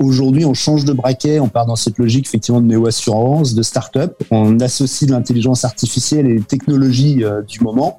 Aujourd'hui, 0.00 0.44
on 0.44 0.54
change 0.54 0.84
de 0.84 0.92
braquet, 0.92 1.40
on 1.40 1.48
part 1.48 1.66
dans 1.66 1.76
cette 1.76 1.98
logique 1.98 2.26
effectivement 2.26 2.60
de 2.60 2.66
néo-assurance, 2.66 3.54
de 3.54 3.62
start-up. 3.62 4.14
On 4.30 4.58
associe 4.60 5.08
l'intelligence 5.10 5.64
artificielle 5.64 6.26
et 6.26 6.34
les 6.34 6.42
technologies 6.42 7.22
du 7.46 7.60
moment. 7.60 7.98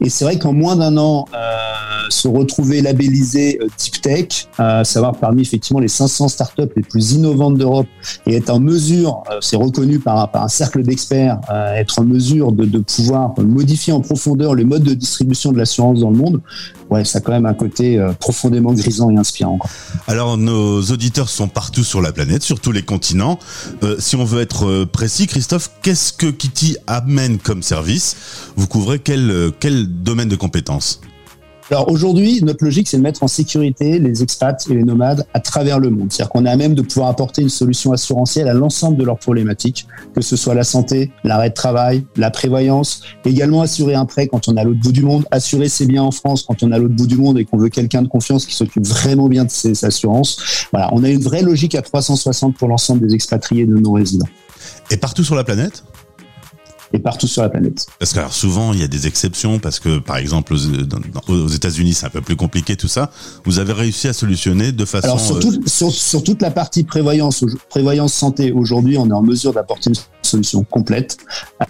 Et 0.00 0.08
c'est 0.08 0.24
vrai 0.24 0.38
qu'en 0.38 0.52
moins 0.52 0.76
d'un 0.76 0.96
an, 0.96 1.26
se 2.08 2.28
retrouver 2.28 2.80
labellisé 2.80 3.58
Deep 3.78 4.00
Tech, 4.00 4.48
savoir 4.84 5.16
parmi 5.16 5.42
effectivement 5.42 5.80
les 5.80 5.88
500 5.88 6.28
startups 6.28 6.62
les 6.76 6.82
plus 6.82 7.12
innovantes 7.12 7.56
d'Europe, 7.56 7.86
et 8.26 8.36
être 8.36 8.50
en 8.50 8.60
mesure, 8.60 9.22
c'est 9.40 9.56
reconnu 9.56 9.98
par, 9.98 10.30
un 10.34 10.48
cercle 10.48 10.82
d'experts, 10.82 11.40
être 11.76 11.98
en 11.98 12.04
mesure 12.04 12.52
de, 12.52 12.78
pouvoir 12.78 13.34
modifier 13.38 13.92
en 13.92 14.00
profondeur 14.00 14.54
le 14.54 14.64
mode 14.64 14.82
de 14.82 14.94
distribution 14.94 15.52
de 15.52 15.58
l'assurance 15.58 16.00
dans 16.00 16.10
le 16.10 16.16
monde, 16.16 16.40
ouais, 16.90 17.04
ça 17.04 17.18
a 17.18 17.20
quand 17.20 17.32
même 17.32 17.46
un 17.46 17.54
côté 17.54 17.98
euh, 17.98 18.12
profondément 18.12 18.72
grisant 18.72 19.10
et 19.10 19.16
inspirant. 19.16 19.58
Alors, 20.06 20.36
nos 20.36 20.80
auditeurs 20.82 21.28
sont 21.28 21.48
partout 21.48 21.84
sur 21.84 22.00
la 22.00 22.12
planète, 22.12 22.42
sur 22.42 22.60
tous 22.60 22.72
les 22.72 22.82
continents. 22.82 23.38
Euh, 23.82 23.96
si 23.98 24.16
on 24.16 24.24
veut 24.24 24.40
être 24.40 24.66
euh, 24.66 24.86
précis, 24.86 25.26
Christophe, 25.26 25.70
qu'est-ce 25.82 26.12
que 26.12 26.26
Kitty 26.26 26.76
amène 26.86 27.38
comme 27.38 27.62
service? 27.62 28.16
Vous 28.56 28.66
couvrez 28.66 28.98
quel, 28.98 29.30
euh, 29.30 29.50
quel 29.58 29.86
domaine 30.02 30.28
de 30.28 30.36
compétences? 30.36 31.00
Alors 31.70 31.90
aujourd'hui, 31.90 32.40
notre 32.42 32.64
logique, 32.64 32.88
c'est 32.88 32.96
de 32.96 33.02
mettre 33.02 33.22
en 33.22 33.28
sécurité 33.28 33.98
les 33.98 34.22
expats 34.22 34.66
et 34.70 34.74
les 34.74 34.84
nomades 34.84 35.26
à 35.34 35.40
travers 35.40 35.78
le 35.78 35.90
monde. 35.90 36.10
C'est-à-dire 36.10 36.30
qu'on 36.30 36.46
est 36.46 36.50
à 36.50 36.56
même 36.56 36.74
de 36.74 36.80
pouvoir 36.80 37.08
apporter 37.08 37.42
une 37.42 37.50
solution 37.50 37.92
assurantielle 37.92 38.48
à 38.48 38.54
l'ensemble 38.54 38.96
de 38.96 39.04
leurs 39.04 39.18
problématiques, 39.18 39.86
que 40.14 40.22
ce 40.22 40.36
soit 40.36 40.54
la 40.54 40.64
santé, 40.64 41.10
l'arrêt 41.24 41.50
de 41.50 41.54
travail, 41.54 42.04
la 42.16 42.30
prévoyance, 42.30 43.02
également 43.24 43.60
assurer 43.60 43.94
un 43.94 44.06
prêt 44.06 44.28
quand 44.28 44.48
on 44.48 44.56
est 44.56 44.60
à 44.60 44.64
l'autre 44.64 44.80
bout 44.80 44.92
du 44.92 45.02
monde, 45.02 45.26
assurer 45.30 45.68
ses 45.68 45.84
biens 45.84 46.04
en 46.04 46.10
France 46.10 46.42
quand 46.42 46.62
on 46.62 46.72
est 46.72 46.74
à 46.74 46.78
l'autre 46.78 46.94
bout 46.94 47.06
du 47.06 47.16
monde 47.16 47.38
et 47.38 47.44
qu'on 47.44 47.58
veut 47.58 47.68
quelqu'un 47.68 48.00
de 48.00 48.08
confiance 48.08 48.46
qui 48.46 48.54
s'occupe 48.54 48.86
vraiment 48.86 49.28
bien 49.28 49.44
de 49.44 49.50
ses 49.50 49.84
assurances. 49.84 50.66
Voilà, 50.72 50.88
on 50.92 51.04
a 51.04 51.08
une 51.10 51.20
vraie 51.20 51.42
logique 51.42 51.74
à 51.74 51.82
360 51.82 52.56
pour 52.56 52.68
l'ensemble 52.68 53.06
des 53.06 53.14
expatriés 53.14 53.66
de 53.66 53.76
nos 53.76 53.92
résidents. 53.92 54.28
Et 54.90 54.96
partout 54.96 55.22
sur 55.22 55.34
la 55.34 55.44
planète 55.44 55.84
et 56.92 56.98
partout 56.98 57.26
sur 57.26 57.42
la 57.42 57.48
planète. 57.48 57.86
Parce 57.98 58.12
que 58.12 58.18
alors 58.18 58.32
souvent 58.32 58.72
il 58.72 58.80
y 58.80 58.82
a 58.82 58.88
des 58.88 59.06
exceptions 59.06 59.58
parce 59.58 59.80
que 59.80 59.98
par 59.98 60.16
exemple 60.16 60.54
aux, 60.54 61.32
aux 61.32 61.48
États-Unis 61.48 61.94
c'est 61.94 62.06
un 62.06 62.10
peu 62.10 62.20
plus 62.20 62.36
compliqué 62.36 62.76
tout 62.76 62.88
ça. 62.88 63.10
Vous 63.44 63.58
avez 63.58 63.72
réussi 63.72 64.08
à 64.08 64.12
solutionner 64.12 64.72
de 64.72 64.84
façon 64.84 65.06
alors 65.06 65.20
sur, 65.20 65.36
euh... 65.36 65.40
tout, 65.40 65.60
sur, 65.66 65.90
sur, 65.90 66.22
toute 66.22 66.42
la 66.42 66.50
partie 66.50 66.84
prévoyance 66.84 67.44
prévoyance 67.68 68.12
santé 68.12 68.52
aujourd'hui 68.52 68.96
on 68.98 69.08
est 69.08 69.14
en 69.14 69.22
mesure 69.22 69.52
d'apporter 69.52 69.90
une 69.90 69.96
solution 70.22 70.64
complète. 70.64 71.18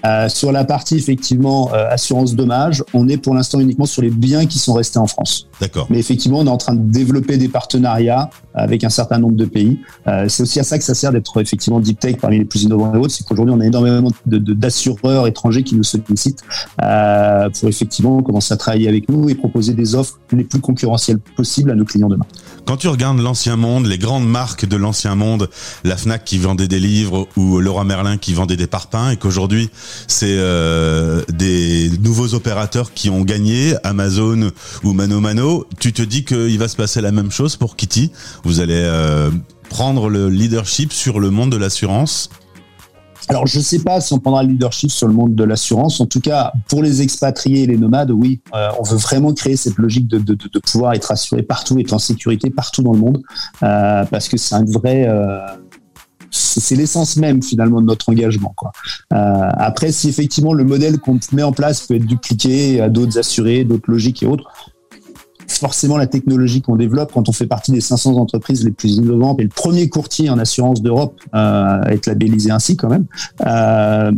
Euh, 0.05 0.29
sur 0.29 0.53
la 0.53 0.65
partie 0.65 0.97
effectivement 0.97 1.73
euh, 1.73 1.89
assurance 1.91 2.35
dommage, 2.35 2.85
on 2.93 3.09
est 3.09 3.17
pour 3.17 3.35
l'instant 3.35 3.61
uniquement 3.61 3.87
sur 3.87 4.03
les 4.03 4.11
biens 4.11 4.47
qui 4.47 4.59
sont 4.59 4.75
restés 4.75 4.99
en 4.99 5.07
France. 5.07 5.48
D'accord. 5.61 5.87
Mais 5.91 5.99
effectivement, 5.99 6.39
on 6.41 6.47
est 6.47 6.51
en 6.51 6.57
train 6.57 6.75
de 6.75 6.91
développer 6.91 7.37
des 7.37 7.49
partenariats 7.49 8.31
avec 8.55 8.85
un 8.85 8.91
certain 8.91 9.19
nombre 9.19 9.37
de 9.37 9.45
pays. 9.45 9.79
Euh, 10.07 10.27
c'est 10.29 10.43
aussi 10.43 10.61
à 10.61 10.65
ça 10.65 10.79
que 10.79 10.85
ça 10.85 10.95
sert 10.95 11.13
d'être 11.13 11.41
effectivement 11.41 11.81
deep 11.81 12.01
tech 12.01 12.17
parmi 12.21 12.39
les 12.39 12.45
plus 12.45 12.65
innovants 12.65 12.95
et 12.95 12.99
autres. 12.99 13.13
C'est 13.13 13.25
qu'aujourd'hui, 13.27 13.55
on 13.57 13.61
a 13.61 13.67
énormément 13.67 14.11
d'assureurs 14.27 15.23
de, 15.23 15.27
de, 15.27 15.29
étrangers 15.29 15.63
qui 15.63 15.75
nous 15.75 15.83
sollicitent 15.83 16.43
euh, 16.83 17.49
pour 17.51 17.69
effectivement 17.69 18.23
commencer 18.23 18.55
à 18.55 18.57
travailler 18.57 18.89
avec 18.89 19.09
nous 19.09 19.29
et 19.29 19.35
proposer 19.35 19.75
des 19.75 19.95
offres 19.95 20.19
les 20.33 20.45
plus 20.45 20.61
concurrentielles 20.61 21.19
possibles 21.19 21.71
à 21.71 21.75
nos 21.75 21.85
clients 21.85 22.09
demain. 22.09 22.27
Quand 22.67 22.77
tu 22.77 22.89
regardes 22.89 23.19
l'ancien 23.19 23.57
monde, 23.57 23.87
les 23.87 23.99
grandes 23.99 24.29
marques 24.29 24.67
de 24.67 24.77
l'ancien 24.77 25.15
monde, 25.15 25.49
la 25.85 25.97
Fnac 25.97 26.25
qui 26.25 26.39
vendait 26.39 26.69
des 26.69 26.81
livres 26.81 27.27
ou 27.37 27.61
Leroy 27.61 27.85
Merlin 27.85 28.19
qui 28.19 28.35
vendait 28.35 28.57
des 28.57 28.67
parpaings 28.67 29.11
et 29.11 29.17
qu'aujourd'hui 29.17 29.71
c'est 30.07 30.37
euh, 30.39 31.23
des 31.33 31.91
nouveaux 32.03 32.35
opérateurs 32.35 32.93
qui 32.93 33.09
ont 33.09 33.23
gagné, 33.23 33.75
Amazon 33.85 34.51
ou 34.85 34.93
Mano 34.93 35.21
Mano, 35.21 35.48
tu 35.79 35.93
te 35.93 36.03
dis 36.03 36.25
qu'il 36.25 36.59
va 36.59 36.69
se 36.69 36.77
passer 36.77 37.01
la 37.01 37.13
même 37.13 37.31
chose 37.31 37.57
pour 37.57 37.77
Kitty 37.77 38.13
Vous 38.45 38.61
allez 38.61 38.75
euh, 38.75 39.31
prendre 39.69 40.09
le 40.09 40.29
leadership 40.29 40.93
sur 40.93 41.21
le 41.21 41.31
monde 41.31 41.51
de 41.51 41.57
l'assurance 41.57 42.31
alors, 43.31 43.47
je 43.47 43.59
ne 43.59 43.63
sais 43.63 43.81
pas 43.81 44.01
si 44.01 44.15
on 44.15 44.19
prendra 44.21 44.43
le 44.43 44.49
leadership 44.49 44.91
sur 44.91 45.07
le 45.07 45.13
monde 45.13 45.35
de 45.35 45.45
l'assurance. 45.45 46.01
En 46.01 46.07
tout 46.07 46.21
cas, 46.21 46.51
pour 46.67 46.83
les 46.83 47.03
expatriés 47.03 47.65
et 47.65 47.67
les 47.67 47.77
nomades, 47.77 48.11
oui, 48.11 48.41
euh, 48.55 48.71
on 48.81 48.83
veut 48.83 48.97
vraiment 48.97 49.35
créer 49.35 49.55
cette 49.55 49.77
logique 49.77 50.09
de, 50.09 50.35
pouvoir 50.61 50.95
être 50.95 51.13
assuré 51.13 51.43
partout, 51.43 51.79
être 51.79 51.93
en 51.93 51.99
sécurité 51.99 52.49
partout 52.49 52.83
dans 52.83 52.95
le 52.95 52.99
monde, 52.99 53.23
euh, 53.63 54.07
parce 54.07 54.31
que 54.31 54.39
c'est 54.39 54.55
un 54.55 54.65
vrai, 54.65 55.07
c'est 56.31 56.75
l'essence 56.75 57.19
même 57.19 57.43
finalement 57.43 57.83
de 57.83 57.87
notre 57.87 58.09
engagement. 58.09 58.55
Après, 59.11 59.93
si 59.93 60.09
effectivement 60.09 60.55
le 60.55 60.65
modèle 60.65 60.99
qu'on 60.99 61.21
met 61.33 61.43
en 61.43 61.53
place 61.53 61.83
peut 61.83 61.97
être 61.97 62.07
dupliqué 62.07 62.81
à 62.81 62.89
d'autres 62.89 63.19
assurés, 63.19 63.65
d'autres 63.65 63.91
logiques 63.91 64.23
et 64.23 64.27
autres, 64.27 64.51
forcément 65.59 65.97
la 65.97 66.07
technologie 66.07 66.63
qu'on 66.63 66.77
développe 66.77 67.13
quand 67.13 67.29
on 67.29 67.33
fait 67.33 67.47
partie 67.47 67.73
des 67.73 67.81
500 67.81 68.17
entreprises 68.17 68.65
les 68.65 68.71
plus 68.71 68.97
innovantes 68.97 69.41
et 69.41 69.45
le 69.45 69.49
premier 69.49 69.89
courtier 69.89 70.31
en 70.31 70.39
assurance 70.39 70.83
d'Europe 70.83 71.15
euh, 71.35 71.81
à 71.83 71.93
être 71.93 72.07
labellisé 72.07 72.51
ainsi 72.51 72.77
quand 72.77 72.89
même. 72.89 73.07
Euh, 73.47 74.13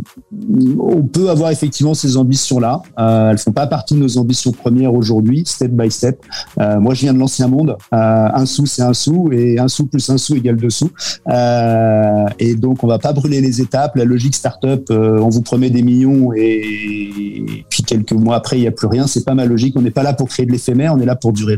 on 0.79 1.03
peut 1.03 1.29
avoir 1.29 1.51
effectivement 1.51 1.93
ces 1.93 2.17
ambitions-là. 2.17 2.81
Euh, 2.99 3.31
elles 3.31 3.37
font 3.37 3.51
pas 3.51 3.67
partie 3.67 3.93
de 3.93 3.99
nos 3.99 4.17
ambitions 4.17 4.51
premières 4.51 4.93
aujourd'hui, 4.93 5.43
step 5.45 5.71
by 5.71 5.89
step. 5.91 6.21
Euh, 6.59 6.79
moi, 6.79 6.93
je 6.93 7.01
viens 7.01 7.13
de 7.13 7.19
l'ancien 7.19 7.47
monde. 7.47 7.77
Euh, 7.93 8.27
un 8.33 8.45
sou, 8.45 8.65
c'est 8.65 8.81
un 8.81 8.93
sou, 8.93 9.29
et 9.31 9.59
un 9.59 9.67
sou 9.67 9.87
plus 9.87 10.09
un 10.09 10.17
sou 10.17 10.35
égale 10.35 10.57
deux 10.57 10.69
sous. 10.69 10.91
Euh, 11.29 12.25
et 12.39 12.55
donc, 12.55 12.83
on 12.83 12.87
va 12.87 12.99
pas 12.99 13.13
brûler 13.13 13.41
les 13.41 13.61
étapes. 13.61 13.95
La 13.95 14.05
logique 14.05 14.35
startup, 14.35 14.89
on 14.89 15.29
vous 15.29 15.41
promet 15.41 15.69
des 15.69 15.83
millions 15.83 16.33
et, 16.33 17.65
puis 17.69 17.83
quelques 17.83 18.13
mois 18.13 18.35
après, 18.35 18.57
il 18.57 18.61
n'y 18.61 18.67
a 18.67 18.71
plus 18.71 18.87
rien. 18.87 19.07
C'est 19.07 19.25
pas 19.25 19.33
ma 19.33 19.45
logique. 19.45 19.75
On 19.77 19.81
n'est 19.81 19.91
pas 19.91 20.03
là 20.03 20.13
pour 20.13 20.27
créer 20.27 20.45
de 20.45 20.51
l'éphémère. 20.51 20.93
On 20.95 20.99
est 20.99 21.05
là 21.05 21.15
pour 21.15 21.30
durer. 21.31 21.57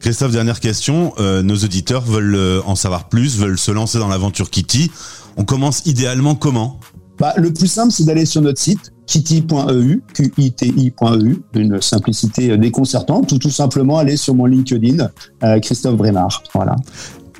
Christophe, 0.00 0.32
dernière 0.32 0.60
question. 0.60 1.14
Euh, 1.18 1.42
nos 1.42 1.56
auditeurs 1.56 2.02
veulent 2.02 2.34
euh, 2.34 2.60
en 2.66 2.74
savoir 2.74 3.08
plus, 3.08 3.38
veulent 3.38 3.58
se 3.58 3.70
lancer 3.70 3.98
dans 3.98 4.08
l'aventure 4.08 4.50
Kitty. 4.50 4.90
On 5.36 5.44
commence 5.44 5.86
idéalement 5.86 6.34
comment? 6.34 6.78
Bah, 7.18 7.32
Le 7.36 7.52
plus 7.52 7.68
simple, 7.68 7.92
c'est 7.92 8.04
d'aller 8.04 8.26
sur 8.26 8.42
notre 8.42 8.60
site 8.60 8.92
kitty.eu, 9.06 10.02
Q-I-T-I.eu, 10.14 11.42
une 11.54 11.80
simplicité 11.80 12.50
euh, 12.50 12.56
déconcertante, 12.56 13.32
ou 13.32 13.38
tout 13.38 13.50
simplement 13.50 13.98
aller 13.98 14.16
sur 14.16 14.34
mon 14.34 14.46
LinkedIn, 14.46 15.08
Christophe 15.62 15.96
Brémard. 15.96 16.42
Voilà. 16.52 16.76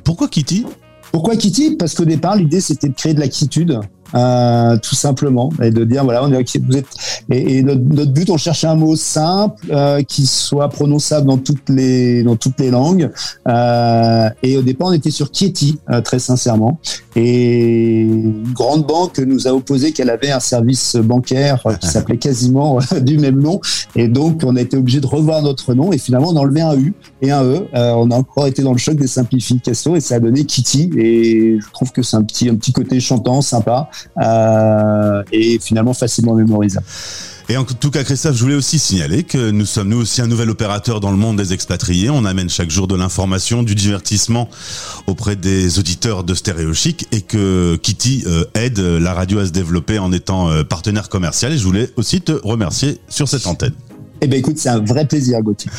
Pourquoi 0.02 0.28
Kitty? 0.28 0.64
Pourquoi 1.12 1.36
Kitty? 1.36 1.76
Parce 1.76 1.94
qu'au 1.94 2.04
départ, 2.04 2.36
l'idée 2.36 2.60
c'était 2.60 2.88
de 2.88 2.94
créer 2.94 3.14
de 3.14 3.20
la 3.20 3.28
quiétude 3.28 3.80
euh, 4.14 4.76
tout 4.78 4.94
simplement, 4.94 5.50
et 5.62 5.70
de 5.70 5.84
dire 5.84 6.04
voilà, 6.04 6.24
on 6.24 6.32
est, 6.32 6.58
vous 6.58 6.76
êtes, 6.76 6.86
et, 7.30 7.62
notre, 7.62 8.12
but, 8.12 8.30
on 8.30 8.36
cherchait 8.36 8.66
un 8.66 8.74
mot 8.74 8.96
simple 8.96 9.66
euh, 9.70 10.02
qui 10.02 10.26
soit 10.26 10.68
prononçable 10.68 11.26
dans 11.26 11.38
toutes 11.38 11.68
les 11.68 12.22
dans 12.22 12.36
toutes 12.36 12.58
les 12.60 12.70
langues. 12.70 13.10
Euh, 13.48 14.28
et 14.42 14.56
au 14.56 14.62
départ, 14.62 14.88
on 14.88 14.92
était 14.92 15.10
sur 15.10 15.30
Kieti, 15.30 15.78
très 16.04 16.18
sincèrement, 16.18 16.78
et 17.16 18.00
une 18.00 18.52
grande 18.52 18.86
banque 18.86 19.18
nous 19.18 19.48
a 19.48 19.52
opposé 19.52 19.92
qu'elle 19.92 20.10
avait 20.10 20.30
un 20.30 20.40
service 20.40 20.96
bancaire 20.96 21.64
qui 21.80 21.86
s'appelait 21.88 22.18
quasiment 22.18 22.78
du 23.02 23.18
même 23.18 23.40
nom, 23.40 23.60
et 23.96 24.08
donc 24.08 24.42
on 24.44 24.56
a 24.56 24.60
été 24.60 24.76
obligé 24.76 25.00
de 25.00 25.06
revoir 25.06 25.42
notre 25.42 25.74
nom 25.74 25.92
et 25.92 25.98
finalement 25.98 26.28
on 26.30 26.36
a 26.36 26.40
enlevé 26.40 26.60
un 26.60 26.76
U 26.76 26.94
et 27.22 27.30
un 27.30 27.44
E. 27.44 27.66
on 27.72 28.10
a 28.10 28.16
encore 28.16 28.46
été 28.46 28.62
dans 28.62 28.72
le 28.72 28.78
choc 28.78 28.96
des 28.96 29.06
simplifications 29.06 29.96
et 29.96 30.00
ça 30.00 30.16
a 30.16 30.20
donné 30.20 30.44
Kitty. 30.44 30.90
Et 30.96 31.58
je 31.60 31.70
trouve 31.72 31.92
que 31.92 32.02
c'est 32.02 32.16
un 32.16 32.22
petit 32.22 32.48
un 32.48 32.54
petit 32.54 32.72
côté 32.72 33.00
chantant, 33.00 33.40
sympa. 33.40 33.88
Euh, 34.22 35.22
et 35.32 35.58
finalement 35.58 35.94
facilement 35.94 36.34
mémorisable. 36.34 36.86
Et 37.48 37.58
en 37.58 37.64
tout 37.64 37.90
cas, 37.90 38.04
Christophe, 38.04 38.36
je 38.36 38.42
voulais 38.42 38.54
aussi 38.54 38.78
signaler 38.78 39.22
que 39.22 39.50
nous 39.50 39.66
sommes 39.66 39.90
nous 39.90 40.00
aussi 40.00 40.22
un 40.22 40.26
nouvel 40.26 40.48
opérateur 40.48 41.00
dans 41.00 41.10
le 41.10 41.18
monde 41.18 41.36
des 41.36 41.52
expatriés. 41.52 42.08
On 42.08 42.24
amène 42.24 42.48
chaque 42.48 42.70
jour 42.70 42.88
de 42.88 42.94
l'information, 42.94 43.62
du 43.62 43.74
divertissement 43.74 44.48
auprès 45.06 45.36
des 45.36 45.78
auditeurs 45.78 46.24
de 46.24 46.32
Stéréo 46.32 46.72
Chic 46.72 47.06
et 47.12 47.20
que 47.20 47.76
Kitty 47.76 48.24
euh, 48.26 48.44
aide 48.54 48.78
la 48.78 49.12
radio 49.12 49.40
à 49.40 49.46
se 49.46 49.50
développer 49.50 49.98
en 49.98 50.10
étant 50.12 50.48
euh, 50.48 50.64
partenaire 50.64 51.10
commercial. 51.10 51.52
Et 51.52 51.58
je 51.58 51.64
voulais 51.64 51.90
aussi 51.96 52.22
te 52.22 52.32
remercier 52.32 52.98
sur 53.08 53.28
cette 53.28 53.46
antenne. 53.46 53.74
Eh 54.24 54.26
bien, 54.26 54.38
écoute, 54.38 54.56
c'est 54.56 54.70
un 54.70 54.80
vrai 54.80 55.04
plaisir, 55.04 55.42
Gauthier. 55.42 55.70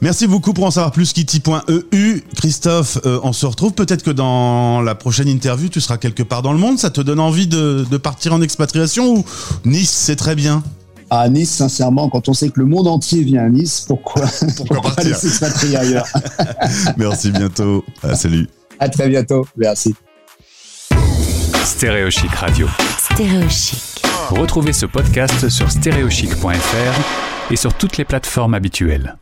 Merci 0.00 0.26
beaucoup 0.26 0.54
pour 0.54 0.64
en 0.64 0.70
savoir 0.70 0.90
plus, 0.90 1.12
kitty.eu. 1.12 2.22
Christophe, 2.34 2.96
euh, 3.04 3.20
on 3.22 3.34
se 3.34 3.44
retrouve 3.44 3.74
peut-être 3.74 4.02
que 4.02 4.10
dans 4.10 4.80
la 4.80 4.94
prochaine 4.94 5.28
interview, 5.28 5.68
tu 5.68 5.82
seras 5.82 5.98
quelque 5.98 6.22
part 6.22 6.40
dans 6.40 6.54
le 6.54 6.58
monde. 6.58 6.78
Ça 6.78 6.88
te 6.88 7.02
donne 7.02 7.20
envie 7.20 7.46
de, 7.46 7.84
partir 7.98 8.32
en 8.32 8.40
expatriation 8.40 9.16
ou 9.16 9.24
Nice, 9.66 9.90
c'est 9.90 10.16
très 10.16 10.34
bien? 10.34 10.62
À 11.10 11.28
Nice, 11.28 11.50
sincèrement, 11.50 12.08
quand 12.08 12.30
on 12.30 12.32
sait 12.32 12.48
que 12.48 12.58
le 12.58 12.64
monde 12.64 12.88
entier 12.88 13.22
vient 13.22 13.44
à 13.44 13.50
Nice, 13.50 13.84
pourquoi, 13.86 14.24
pourquoi, 14.56 14.94
aller 14.96 15.12
s'expatrier 15.12 15.76
ailleurs? 15.76 16.06
Merci, 16.96 17.32
bientôt. 17.32 17.84
Ah, 18.02 18.14
salut. 18.14 18.48
À 18.78 18.88
très 18.88 19.10
bientôt. 19.10 19.46
Merci. 19.58 19.94
Stéréochic 21.66 22.30
Radio. 22.30 22.66
Stéréochic. 23.12 24.02
Retrouvez 24.30 24.72
ce 24.72 24.86
podcast 24.86 25.50
sur 25.50 25.70
stéréochic.fr 25.70 27.39
et 27.50 27.56
sur 27.56 27.74
toutes 27.74 27.96
les 27.96 28.04
plateformes 28.04 28.54
habituelles. 28.54 29.16